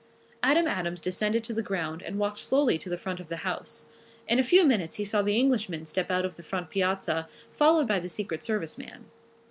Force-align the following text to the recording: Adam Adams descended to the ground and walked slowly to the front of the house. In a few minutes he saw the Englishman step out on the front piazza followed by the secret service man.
Adam 0.41 0.65
Adams 0.65 0.99
descended 0.99 1.43
to 1.43 1.53
the 1.53 1.61
ground 1.61 2.01
and 2.01 2.17
walked 2.17 2.39
slowly 2.39 2.79
to 2.79 2.89
the 2.89 2.97
front 2.97 3.19
of 3.19 3.27
the 3.27 3.37
house. 3.45 3.89
In 4.27 4.39
a 4.39 4.43
few 4.43 4.65
minutes 4.65 4.95
he 4.95 5.05
saw 5.05 5.21
the 5.21 5.37
Englishman 5.39 5.85
step 5.85 6.09
out 6.09 6.25
on 6.25 6.31
the 6.35 6.41
front 6.41 6.71
piazza 6.71 7.29
followed 7.51 7.87
by 7.87 7.99
the 7.99 8.09
secret 8.09 8.41
service 8.41 8.79
man. 8.79 9.11